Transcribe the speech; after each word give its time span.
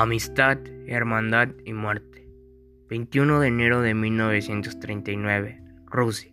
Amistad, 0.00 0.58
Hermandad 0.86 1.48
y 1.64 1.72
Muerte. 1.72 2.28
21 2.88 3.40
de 3.40 3.48
enero 3.48 3.80
de 3.80 3.94
1939, 3.94 5.60
Rusia. 5.86 6.30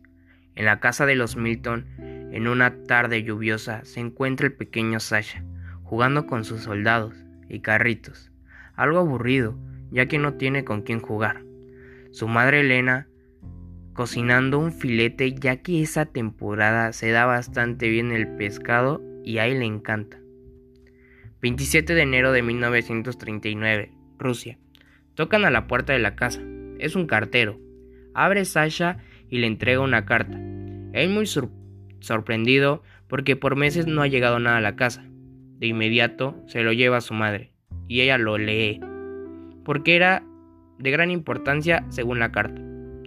En 0.53 0.65
la 0.65 0.79
casa 0.79 1.07
de 1.07 1.15
los 1.15 1.35
Milton, 1.35 1.87
en 1.97 2.47
una 2.47 2.83
tarde 2.83 3.23
lluviosa, 3.23 3.83
se 3.83 4.01
encuentra 4.01 4.45
el 4.45 4.53
pequeño 4.53 4.99
Sasha, 4.99 5.43
jugando 5.81 6.27
con 6.27 6.45
sus 6.45 6.61
soldados 6.61 7.15
y 7.49 7.61
carritos. 7.61 8.31
Algo 8.75 8.99
aburrido, 8.99 9.57
ya 9.89 10.05
que 10.05 10.19
no 10.19 10.35
tiene 10.35 10.63
con 10.63 10.83
quién 10.83 10.99
jugar. 10.99 11.41
Su 12.11 12.27
madre 12.27 12.59
Elena 12.59 13.07
cocinando 13.93 14.59
un 14.59 14.73
filete, 14.73 15.33
ya 15.33 15.63
que 15.63 15.81
esa 15.81 16.05
temporada 16.05 16.93
se 16.93 17.09
da 17.09 17.25
bastante 17.25 17.89
bien 17.89 18.11
el 18.11 18.27
pescado 18.27 19.01
y 19.23 19.39
a 19.39 19.47
él 19.47 19.61
le 19.61 19.65
encanta. 19.65 20.19
27 21.45 21.93
de 21.93 22.01
enero 22.01 22.31
de 22.31 22.41
1939, 22.41 23.91
Rusia. 24.17 24.57
Tocan 25.13 25.45
a 25.45 25.51
la 25.51 25.67
puerta 25.67 25.93
de 25.93 25.99
la 25.99 26.15
casa. 26.15 26.41
Es 26.79 26.95
un 26.95 27.05
cartero. 27.05 27.59
Abre 28.15 28.45
Sasha 28.45 28.97
y 29.29 29.37
le 29.37 29.45
entrega 29.45 29.81
una 29.81 30.05
carta. 30.05 30.39
Él 30.93 31.09
muy 31.09 31.27
sorprendido 31.99 32.81
porque 33.07 33.35
por 33.35 33.55
meses 33.55 33.85
no 33.85 34.01
ha 34.01 34.07
llegado 34.07 34.39
nada 34.39 34.57
a 34.57 34.61
la 34.61 34.75
casa. 34.75 35.05
De 35.59 35.67
inmediato 35.67 36.35
se 36.47 36.63
lo 36.63 36.73
lleva 36.73 36.97
a 36.97 37.01
su 37.01 37.13
madre 37.13 37.51
y 37.87 38.01
ella 38.01 38.17
lo 38.17 38.39
lee. 38.39 38.81
Porque 39.63 39.95
era 39.95 40.23
de 40.79 40.89
gran 40.89 41.11
importancia 41.11 41.85
según 41.89 42.17
la 42.17 42.31
carta. 42.31 42.59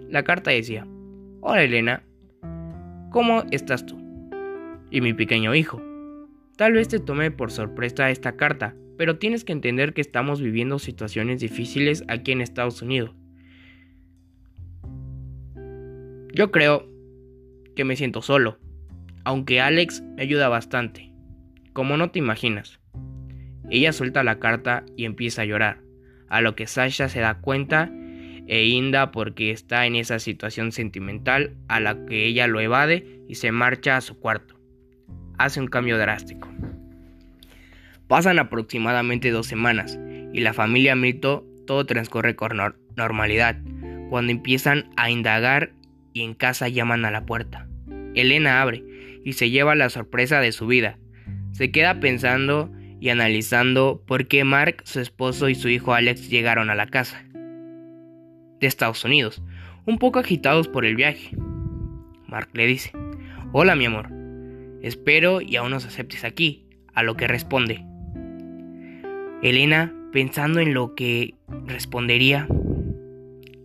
La 0.07 0.23
carta 0.23 0.51
decía, 0.51 0.87
Hola 1.41 1.63
Elena, 1.63 2.03
¿cómo 3.11 3.43
estás 3.51 3.85
tú? 3.85 4.01
Y 4.91 5.01
mi 5.01 5.13
pequeño 5.13 5.53
hijo, 5.55 5.81
Tal 6.59 6.73
vez 6.73 6.89
te 6.89 6.99
tome 6.99 7.31
por 7.31 7.51
sorpresa 7.51 8.09
esta 8.09 8.35
carta, 8.35 8.75
pero 8.97 9.17
tienes 9.17 9.45
que 9.45 9.53
entender 9.53 9.93
que 9.93 10.01
estamos 10.01 10.41
viviendo 10.41 10.77
situaciones 10.77 11.39
difíciles 11.39 12.03
aquí 12.09 12.33
en 12.33 12.41
Estados 12.41 12.81
Unidos. 12.81 13.15
Yo 16.33 16.51
creo 16.51 16.85
que 17.77 17.85
me 17.85 17.95
siento 17.95 18.21
solo, 18.21 18.59
aunque 19.23 19.61
Alex 19.61 20.01
me 20.17 20.23
ayuda 20.23 20.49
bastante, 20.49 21.13
como 21.71 21.95
no 21.95 22.11
te 22.11 22.19
imaginas. 22.19 22.81
Ella 23.69 23.93
suelta 23.93 24.25
la 24.25 24.39
carta 24.39 24.83
y 24.97 25.05
empieza 25.05 25.43
a 25.43 25.45
llorar, 25.45 25.79
a 26.27 26.41
lo 26.41 26.55
que 26.55 26.67
Sasha 26.67 27.07
se 27.07 27.21
da 27.21 27.39
cuenta 27.39 27.89
e 28.47 28.65
inda 28.65 29.11
porque 29.11 29.51
está 29.51 29.85
en 29.85 29.95
esa 29.95 30.19
situación 30.19 30.73
sentimental 30.73 31.55
a 31.69 31.79
la 31.79 32.05
que 32.05 32.25
ella 32.25 32.47
lo 32.47 32.59
evade 32.59 33.21
y 33.29 33.35
se 33.35 33.53
marcha 33.53 33.95
a 33.95 34.01
su 34.01 34.19
cuarto 34.19 34.58
hace 35.39 35.59
un 35.59 35.67
cambio 35.67 35.97
drástico. 35.97 36.47
Pasan 38.07 38.37
aproximadamente 38.37 39.31
dos 39.31 39.47
semanas 39.47 39.97
y 40.33 40.41
la 40.41 40.53
familia 40.53 40.95
Mito 40.95 41.45
todo 41.65 41.85
transcurre 41.85 42.35
con 42.35 42.57
normalidad, 42.95 43.57
cuando 44.09 44.31
empiezan 44.31 44.89
a 44.97 45.09
indagar 45.09 45.71
y 46.13 46.23
en 46.23 46.33
casa 46.33 46.67
llaman 46.67 47.05
a 47.05 47.11
la 47.11 47.25
puerta. 47.25 47.67
Elena 48.15 48.61
abre 48.61 48.83
y 49.23 49.33
se 49.33 49.49
lleva 49.49 49.75
la 49.75 49.89
sorpresa 49.89 50.41
de 50.41 50.51
su 50.51 50.67
vida. 50.67 50.97
Se 51.51 51.71
queda 51.71 51.99
pensando 51.99 52.71
y 52.99 53.09
analizando 53.09 54.03
por 54.05 54.27
qué 54.27 54.43
Mark, 54.43 54.81
su 54.83 54.99
esposo 54.99 55.47
y 55.47 55.55
su 55.55 55.69
hijo 55.69 55.93
Alex 55.93 56.29
llegaron 56.29 56.69
a 56.69 56.75
la 56.75 56.87
casa 56.87 57.23
de 58.59 58.67
Estados 58.67 59.05
Unidos, 59.05 59.41
un 59.85 59.99
poco 59.99 60.19
agitados 60.19 60.67
por 60.67 60.85
el 60.85 60.95
viaje. 60.95 61.37
Mark 62.27 62.49
le 62.53 62.65
dice, 62.65 62.91
Hola 63.53 63.75
mi 63.75 63.85
amor, 63.85 64.18
Espero 64.81 65.41
y 65.41 65.55
aún 65.57 65.71
nos 65.71 65.85
aceptes 65.85 66.23
aquí, 66.23 66.65
a 66.93 67.03
lo 67.03 67.15
que 67.15 67.27
responde. 67.27 67.85
Elena, 69.41 69.93
pensando 70.11 70.59
en 70.59 70.73
lo 70.73 70.95
que 70.95 71.35
respondería, 71.65 72.47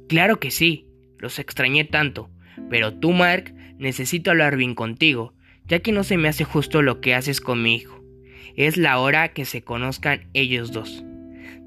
claro 0.08 0.38
que 0.38 0.50
sí, 0.50 0.86
los 1.18 1.38
extrañé 1.38 1.84
tanto, 1.84 2.30
pero 2.70 2.94
tú, 2.94 3.12
Mark, 3.12 3.54
necesito 3.78 4.30
hablar 4.30 4.56
bien 4.56 4.74
contigo, 4.74 5.34
ya 5.66 5.80
que 5.80 5.92
no 5.92 6.04
se 6.04 6.16
me 6.16 6.28
hace 6.28 6.44
justo 6.44 6.82
lo 6.82 7.00
que 7.00 7.14
haces 7.14 7.40
con 7.40 7.62
mi 7.62 7.76
hijo. 7.76 8.04
Es 8.56 8.76
la 8.76 8.98
hora 8.98 9.28
que 9.28 9.44
se 9.44 9.62
conozcan 9.62 10.28
ellos 10.32 10.72
dos. 10.72 11.04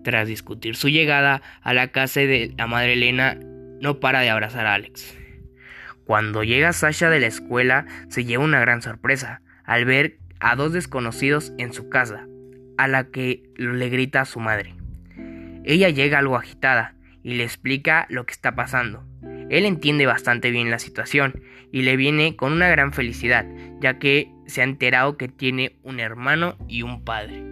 Tras 0.03 0.27
discutir 0.27 0.75
su 0.75 0.89
llegada 0.89 1.41
a 1.61 1.73
la 1.73 1.91
casa 1.91 2.21
de 2.21 2.53
la 2.57 2.67
madre 2.67 2.94
Elena, 2.94 3.38
no 3.81 4.00
para 4.00 4.21
de 4.21 4.29
abrazar 4.29 4.67
a 4.67 4.73
Alex. 4.73 5.17
Cuando 6.05 6.44
llega 6.44 6.71
Sasha 6.71 7.09
de 7.09 7.19
la 7.19 7.27
escuela, 7.27 7.85
se 8.07 8.23
lleva 8.23 8.45
una 8.45 8.61
gran 8.61 8.81
sorpresa 8.81 9.41
al 9.67 9.85
ver 9.85 10.17
a 10.39 10.55
dos 10.55 10.73
desconocidos 10.73 11.53
en 11.59 11.73
su 11.73 11.89
casa, 11.89 12.25
a 12.78 12.88
la 12.88 13.11
que 13.11 13.44
le 13.57 13.89
grita 13.89 14.22
a 14.22 14.25
su 14.25 14.39
madre. 14.39 14.73
Ella 15.63 15.89
llega 15.89 16.19
algo 16.19 16.38
agitada 16.38 16.95
y 17.22 17.35
le 17.35 17.44
explica 17.44 18.07
lo 18.09 18.25
que 18.25 18.31
está 18.31 18.56
pasando. 18.56 19.03
Él 19.50 19.66
entiende 19.66 20.06
bastante 20.06 20.50
bien 20.50 20.72
la 20.72 20.79
situación 20.79 21.41
y 21.72 21.81
le 21.81 21.97
viene 21.97 22.35
con 22.35 22.53
una 22.53 22.69
gran 22.69 22.94
felicidad, 22.94 23.45
ya 23.81 24.00
que 24.00 24.31
se 24.45 24.61
ha 24.61 24.63
enterado 24.63 25.17
que 25.17 25.27
tiene 25.27 25.75
un 25.83 26.00
hermano 26.00 26.57
y 26.67 26.81
un 26.81 27.03
padre. 27.03 27.44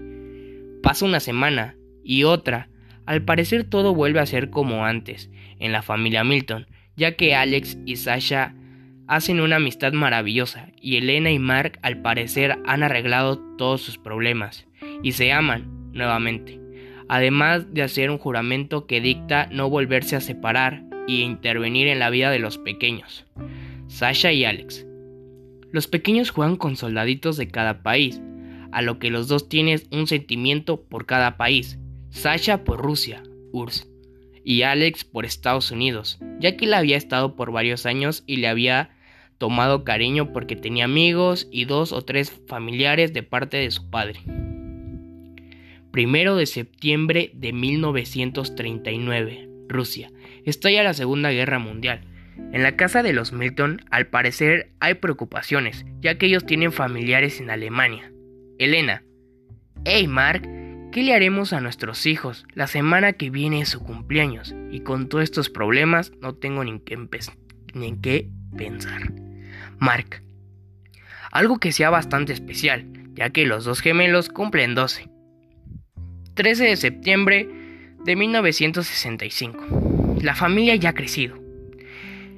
Pasa 0.81 1.05
una 1.05 1.19
semana 1.19 1.75
y 2.03 2.23
otra. 2.23 2.69
Al 3.05 3.23
parecer 3.23 3.65
todo 3.65 3.93
vuelve 3.93 4.19
a 4.19 4.25
ser 4.25 4.49
como 4.49 4.85
antes 4.85 5.29
en 5.59 5.71
la 5.71 5.81
familia 5.81 6.23
Milton, 6.23 6.67
ya 6.95 7.15
que 7.15 7.35
Alex 7.35 7.77
y 7.85 7.97
Sasha 7.97 8.55
hacen 9.07 9.39
una 9.39 9.57
amistad 9.57 9.93
maravillosa 9.93 10.69
y 10.81 10.97
Elena 10.97 11.31
y 11.31 11.39
Mark 11.39 11.79
al 11.81 12.01
parecer 12.01 12.57
han 12.65 12.83
arreglado 12.83 13.37
todos 13.57 13.81
sus 13.81 13.97
problemas 13.97 14.65
y 15.03 15.13
se 15.13 15.31
aman 15.31 15.91
nuevamente, 15.93 16.59
además 17.07 17.73
de 17.73 17.83
hacer 17.83 18.09
un 18.09 18.17
juramento 18.17 18.87
que 18.87 19.01
dicta 19.01 19.47
no 19.51 19.69
volverse 19.69 20.15
a 20.15 20.21
separar 20.21 20.83
y 21.07 21.21
intervenir 21.21 21.87
en 21.87 21.99
la 21.99 22.09
vida 22.09 22.31
de 22.31 22.39
los 22.39 22.57
pequeños, 22.57 23.25
Sasha 23.87 24.31
y 24.31 24.45
Alex. 24.45 24.85
Los 25.71 25.87
pequeños 25.87 26.31
juegan 26.31 26.55
con 26.55 26.75
soldaditos 26.75 27.37
de 27.37 27.47
cada 27.47 27.83
país, 27.83 28.21
a 28.71 28.81
lo 28.81 28.97
que 28.99 29.11
los 29.11 29.27
dos 29.27 29.47
tienen 29.47 29.81
un 29.91 30.07
sentimiento 30.07 30.81
por 30.81 31.05
cada 31.05 31.37
país, 31.37 31.77
Sasha 32.09 32.63
por 32.63 32.81
Rusia, 32.81 33.23
URSS, 33.51 33.87
y 34.43 34.61
Alex 34.61 35.03
por 35.03 35.25
Estados 35.25 35.71
Unidos, 35.71 36.19
ya 36.39 36.55
que 36.55 36.65
él 36.65 36.73
había 36.73 36.97
estado 36.97 37.35
por 37.35 37.51
varios 37.51 37.85
años 37.85 38.23
y 38.25 38.37
le 38.37 38.47
había 38.47 38.94
tomado 39.37 39.83
cariño 39.83 40.31
porque 40.31 40.55
tenía 40.55 40.85
amigos 40.85 41.47
y 41.51 41.65
dos 41.65 41.91
o 41.91 42.01
tres 42.03 42.31
familiares 42.47 43.13
de 43.13 43.23
parte 43.23 43.57
de 43.57 43.71
su 43.71 43.89
padre. 43.89 44.19
Primero 45.91 46.35
de 46.35 46.45
septiembre 46.45 47.31
de 47.33 47.53
1939, 47.53 49.49
Rusia. 49.69 50.11
Estalla 50.43 50.83
la 50.83 50.93
Segunda 50.93 51.31
Guerra 51.31 51.59
Mundial. 51.59 52.01
En 52.51 52.63
la 52.63 52.75
casa 52.75 53.01
de 53.01 53.13
los 53.13 53.31
Milton, 53.31 53.81
al 53.91 54.07
parecer, 54.07 54.71
hay 54.79 54.95
preocupaciones, 54.95 55.85
ya 56.01 56.17
que 56.17 56.25
ellos 56.25 56.45
tienen 56.45 56.71
familiares 56.73 57.39
en 57.39 57.49
Alemania. 57.49 58.11
Elena. 58.59 59.03
Hey, 59.85 60.07
Mark, 60.07 60.41
¿qué 60.91 61.03
le 61.03 61.13
haremos 61.13 61.53
a 61.53 61.61
nuestros 61.61 62.05
hijos? 62.05 62.45
La 62.53 62.67
semana 62.67 63.13
que 63.13 63.29
viene 63.29 63.61
es 63.61 63.69
su 63.69 63.81
cumpleaños, 63.81 64.53
y 64.71 64.81
con 64.81 65.07
todos 65.07 65.23
estos 65.23 65.49
problemas 65.49 66.11
no 66.21 66.35
tengo 66.35 66.63
ni, 66.63 66.81
ni 67.73 67.87
en 67.87 68.01
qué 68.01 68.29
pensar. 68.57 69.24
Mark. 69.79 70.23
Algo 71.31 71.59
que 71.59 71.71
sea 71.71 71.89
bastante 71.89 72.33
especial, 72.33 72.85
ya 73.13 73.29
que 73.29 73.45
los 73.45 73.65
dos 73.65 73.81
gemelos 73.81 74.29
cumplen 74.29 74.75
12. 74.75 75.09
13 76.33 76.65
de 76.65 76.75
septiembre 76.75 77.49
de 78.03 78.15
1965. 78.15 80.17
La 80.21 80.35
familia 80.35 80.75
ya 80.75 80.89
ha 80.89 80.93
crecido. 80.93 81.37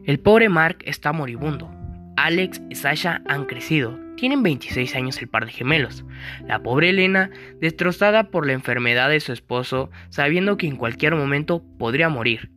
El 0.06 0.20
pobre 0.20 0.50
Mark 0.50 0.80
está 0.86 1.12
moribundo. 1.12 1.70
Alex 2.16 2.62
y 2.70 2.75
Sasha 2.75 3.22
han 3.28 3.46
crecido. 3.46 4.00
Tienen 4.16 4.42
26 4.42 4.96
años 4.96 5.22
el 5.22 5.28
par 5.28 5.46
de 5.46 5.52
gemelos. 5.52 6.04
La 6.48 6.64
pobre 6.64 6.89
Elena, 6.89 7.30
destrozada 7.62 8.31
por 8.31 8.48
la 8.48 8.54
enfermedad 8.54 9.10
de 9.10 9.19
su 9.19 9.34
esposo, 9.34 9.92
sabiendo 10.10 10.57
que 10.57 10.68
en 10.68 10.75
cualquier 10.75 11.16
momento 11.16 11.63
podría 11.78 12.10
morir, 12.10 12.50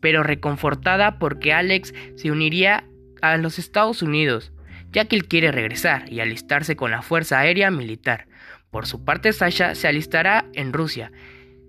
pero 0.00 0.22
reconfortada 0.22 1.18
porque 1.18 1.52
Alex 1.52 1.92
se 2.14 2.30
uniría 2.30 2.84
a 3.22 3.38
los 3.38 3.58
Estados 3.58 4.02
Unidos, 4.02 4.52
ya 4.90 5.06
que 5.06 5.16
él 5.16 5.26
quiere 5.26 5.50
regresar 5.50 6.12
y 6.12 6.20
alistarse 6.20 6.76
con 6.76 6.90
la 6.90 7.00
Fuerza 7.00 7.38
Aérea 7.38 7.70
Militar. 7.70 8.26
Por 8.70 8.86
su 8.86 9.04
parte, 9.04 9.32
Sasha 9.32 9.74
se 9.74 9.88
alistará 9.88 10.44
en 10.52 10.72
Rusia, 10.72 11.10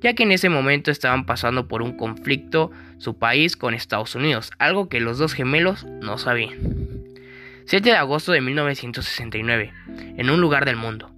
ya 0.01 0.13
que 0.13 0.23
en 0.23 0.33
ese 0.33 0.50
momento 0.50 0.91
estaban 0.91 1.25
pasando 1.25 1.67
por 1.67 1.81
un 1.81 1.95
conflicto 1.95 2.71
su 2.97 3.17
país 3.17 3.55
con 3.55 3.73
Estados 3.73 4.15
Unidos, 4.15 4.51
algo 4.59 4.89
que 4.89 5.00
los 5.00 5.17
dos 5.17 5.33
gemelos 5.33 5.85
no 5.85 6.17
sabían. 6.17 6.57
7 7.65 7.89
de 7.89 7.95
agosto 7.95 8.33
de 8.33 8.41
1969, 8.41 9.71
en 10.17 10.29
un 10.29 10.41
lugar 10.41 10.65
del 10.65 10.75
mundo. 10.75 11.11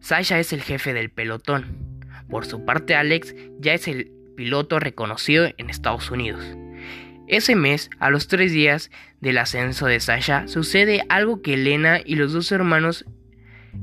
Sasha 0.00 0.38
es 0.38 0.54
el 0.54 0.62
jefe 0.62 0.94
del 0.94 1.10
pelotón. 1.10 1.76
Por 2.30 2.46
su 2.46 2.64
parte, 2.64 2.94
Alex 2.94 3.34
ya 3.58 3.74
es 3.74 3.86
el 3.86 4.10
piloto 4.36 4.80
reconocido 4.80 5.46
en 5.58 5.68
Estados 5.68 6.10
Unidos. 6.10 6.42
Ese 7.30 7.54
mes, 7.54 7.90
a 8.00 8.10
los 8.10 8.26
tres 8.26 8.50
días 8.50 8.90
del 9.20 9.38
ascenso 9.38 9.86
de 9.86 10.00
Sasha, 10.00 10.48
sucede 10.48 11.04
algo 11.08 11.42
que 11.42 11.54
Elena 11.54 12.00
y 12.04 12.16
los 12.16 12.32
dos 12.32 12.50
hermanos 12.50 13.04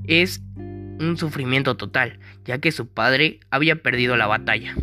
es 0.03 0.41
un 0.57 1.15
sufrimiento 1.15 1.77
total, 1.77 2.19
ya 2.43 2.57
que 2.57 2.73
su 2.73 2.89
padre 2.89 3.39
había 3.49 3.81
perdido 3.81 4.17
la 4.17 4.27
batalla. 4.27 4.75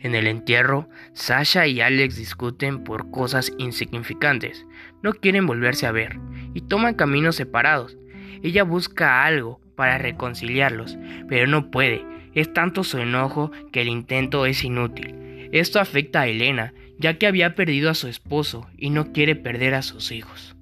En 0.00 0.16
el 0.16 0.26
entierro, 0.26 0.88
Sasha 1.12 1.68
y 1.68 1.80
Alex 1.80 2.16
discuten 2.16 2.82
por 2.82 3.12
cosas 3.12 3.52
insignificantes. 3.56 4.66
No 5.04 5.12
quieren 5.12 5.46
volverse 5.46 5.86
a 5.86 5.92
ver 5.92 6.18
y 6.54 6.62
toman 6.62 6.94
caminos 6.94 7.36
separados. 7.36 7.96
Ella 8.42 8.64
busca 8.64 9.24
algo 9.24 9.60
para 9.76 9.98
reconciliarlos, 9.98 10.98
pero 11.28 11.46
no 11.46 11.70
puede. 11.70 12.04
Es 12.34 12.52
tanto 12.52 12.82
su 12.82 12.98
enojo 12.98 13.52
que 13.70 13.82
el 13.82 13.88
intento 13.88 14.44
es 14.44 14.64
inútil. 14.64 15.48
Esto 15.52 15.78
afecta 15.78 16.22
a 16.22 16.26
Elena, 16.26 16.74
ya 16.98 17.18
que 17.18 17.26
había 17.26 17.54
perdido 17.54 17.90
a 17.90 17.94
su 17.94 18.08
esposo 18.08 18.68
y 18.76 18.90
no 18.90 19.12
quiere 19.12 19.36
perder 19.36 19.74
a 19.74 19.82
sus 19.82 20.12
hijos. 20.12 20.56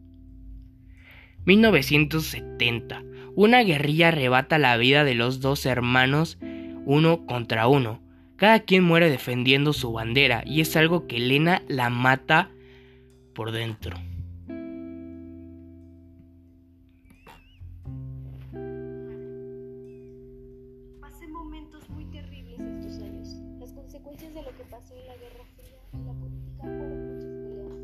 1970. 1.45 3.03
Una 3.35 3.63
guerrilla 3.63 4.09
arrebata 4.09 4.59
la 4.59 4.77
vida 4.77 5.05
de 5.05 5.15
los 5.15 5.41
dos 5.41 5.67
hermanos 5.67 6.39
uno 6.85 7.27
contra 7.27 7.67
uno. 7.67 8.01
Cada 8.37 8.61
quien 8.61 8.85
muere 8.85 9.11
defendiendo 9.11 9.73
su 9.73 9.93
bandera 9.93 10.43
y 10.45 10.61
es 10.61 10.77
algo 10.77 11.07
que 11.07 11.17
Elena 11.17 11.63
la 11.69 11.91
mata 11.91 12.51
por 13.35 13.53
dentro. 13.53 13.97
Pasé 21.01 21.29
momentos 21.29 21.89
muy 21.91 22.05
terribles 22.07 22.61
estos 22.61 23.03
años. 23.03 23.29
Las 23.61 23.73
consecuencias 23.73 24.35
de 24.35 24.43
lo 24.43 24.51
que 24.57 24.65
pasó 24.65 24.95
en 24.95 25.07
la 25.07 25.17
Guerra 25.17 25.45
Y 25.93 25.99
la 26.05 26.13
política 26.15 26.63
fueron 26.63 27.13
muchas 27.13 27.35
peleas. 27.37 27.77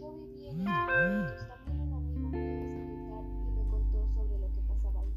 Yo 0.00 0.12
viví 0.12 0.48
en 0.48 0.60
estos 0.60 0.66
momentos. 0.66 1.48
También 1.48 1.80
un 1.80 1.92
amigo 1.94 2.28
mío 2.30 2.58
es 2.58 2.68
militar 2.68 3.24
y 3.46 3.50
me 3.52 3.64
contó 3.70 4.08
sobre 4.14 4.38
lo 4.38 4.50
que 4.50 4.60
pasaba 4.62 5.00
ahí. 5.00 5.14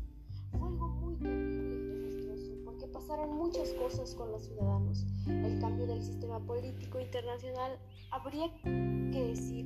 Fue 0.52 0.68
algo 0.68 0.88
muy 0.88 1.16
terrible 1.16 1.76
y 1.76 2.02
desastroso 2.02 2.54
porque 2.64 2.86
pasaron 2.88 3.36
muchas 3.36 3.74
cosas 3.74 4.14
con 4.14 4.32
los 4.32 4.44
ciudadanos. 4.46 5.06
El 5.28 5.60
cambio 5.60 5.88
del 5.88 6.04
sistema 6.04 6.40
político 6.40 7.00
internacional 7.00 7.80
habría 8.12 8.54
que 8.62 9.24
decir 9.28 9.66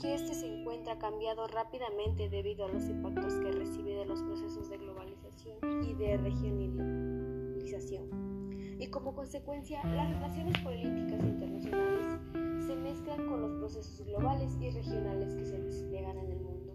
que 0.00 0.14
este 0.14 0.34
se 0.34 0.60
encuentra 0.60 0.98
cambiado 0.98 1.46
rápidamente 1.46 2.28
debido 2.28 2.66
a 2.66 2.68
los 2.68 2.82
impactos 2.84 3.34
que 3.34 3.52
recibe 3.52 3.94
de 3.96 4.06
los 4.06 4.22
procesos 4.22 4.68
de 4.68 4.78
globalización 4.78 5.84
y 5.84 5.94
de 5.94 6.16
regionalización. 6.16 8.39
Y 8.80 8.86
como 8.86 9.14
consecuencia, 9.14 9.84
las 9.84 10.08
relaciones 10.08 10.58
políticas 10.60 11.22
internacionales 11.22 12.18
se 12.66 12.74
mezclan 12.74 13.26
con 13.28 13.42
los 13.42 13.52
procesos 13.58 14.06
globales 14.06 14.56
y 14.58 14.70
regionales 14.70 15.34
que 15.34 15.44
se 15.44 15.58
despliegan 15.58 16.16
en 16.16 16.32
el 16.32 16.40
mundo. 16.40 16.72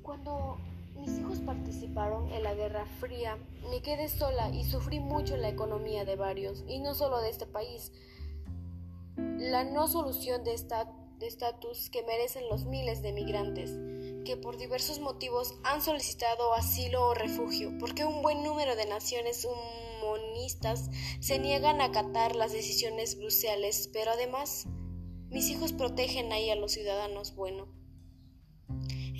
Cuando 0.00 0.56
mis 0.96 1.18
hijos 1.18 1.40
participaron 1.40 2.32
en 2.32 2.42
la 2.42 2.54
Guerra 2.54 2.86
Fría, 2.98 3.36
me 3.68 3.82
quedé 3.82 4.08
sola 4.08 4.48
y 4.48 4.64
sufrí 4.64 4.98
mucho 4.98 5.36
la 5.36 5.50
economía 5.50 6.06
de 6.06 6.16
varios, 6.16 6.64
y 6.66 6.78
no 6.78 6.94
solo 6.94 7.20
de 7.20 7.28
este 7.28 7.44
país. 7.44 7.92
La 9.16 9.64
no 9.64 9.88
solución 9.88 10.44
de 10.44 10.54
estatus 10.54 11.90
que 11.90 12.04
merecen 12.04 12.48
los 12.48 12.64
miles 12.64 13.02
de 13.02 13.12
migrantes 13.12 13.78
que 14.26 14.36
por 14.36 14.58
diversos 14.58 14.98
motivos 14.98 15.54
han 15.62 15.80
solicitado 15.80 16.52
asilo 16.52 17.06
o 17.06 17.14
refugio, 17.14 17.72
porque 17.78 18.04
un 18.04 18.22
buen 18.22 18.42
número 18.42 18.74
de 18.74 18.84
naciones 18.84 19.46
humanistas 19.46 20.90
se 21.20 21.38
niegan 21.38 21.80
a 21.80 21.86
acatar 21.86 22.34
las 22.34 22.52
decisiones 22.52 23.16
bruciales, 23.16 23.88
pero 23.92 24.10
además 24.10 24.66
mis 25.30 25.48
hijos 25.48 25.72
protegen 25.72 26.32
ahí 26.32 26.50
a 26.50 26.56
los 26.56 26.72
ciudadanos 26.72 27.36
bueno. 27.36 27.72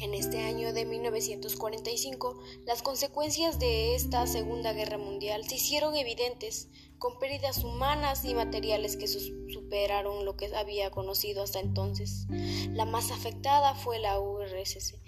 En 0.03 0.13
este 0.13 0.41
año 0.41 0.73
de 0.73 0.85
1945, 0.85 2.39
las 2.67 2.83
consecuencias 2.83 3.59
de 3.61 3.95
esta 3.95 4.27
Segunda 4.27 4.73
Guerra 4.73 4.99
Mundial 4.99 5.49
se 5.49 5.55
hicieron 5.55 5.97
evidentes, 5.97 6.69
con 6.99 7.19
pérdidas 7.19 7.63
humanas 7.65 8.25
y 8.25 8.35
materiales 8.35 8.97
que 8.97 9.07
superaron 9.07 10.25
lo 10.25 10.37
que 10.37 10.55
había 10.55 10.91
conocido 10.91 11.43
hasta 11.43 11.61
entonces. 11.61 12.27
La 12.71 12.85
más 12.85 13.11
afectada 13.11 13.75
fue 13.75 13.99
la 13.99 14.19
URSS, 14.19 15.01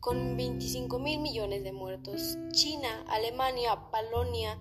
con 0.00 0.36
25 0.36 0.98
mil 0.98 1.20
millones 1.20 1.64
de 1.64 1.72
muertos. 1.72 2.38
China, 2.52 3.04
Alemania, 3.08 3.78
Polonia, 3.90 4.58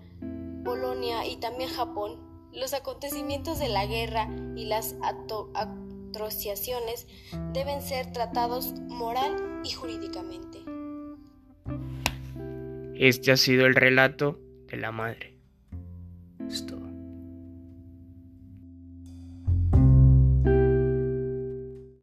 Polonia 0.64 1.26
y 1.26 1.38
también 1.38 1.70
Japón. 1.70 2.26
Los 2.54 2.74
acontecimientos 2.74 3.60
de 3.60 3.70
la 3.70 3.86
guerra 3.86 4.30
y 4.56 4.66
las 4.66 4.96
atrocidades 5.04 7.08
deben 7.54 7.82
ser 7.82 8.12
tratados 8.12 8.74
moral 8.88 9.62
y 9.64 9.72
jurídicamente. 9.72 10.64
Este 12.96 13.32
ha 13.32 13.38
sido 13.38 13.68
el 13.68 13.76
relato 13.76 14.40
de 14.68 14.78
la 14.78 14.92
madre. 14.92 15.37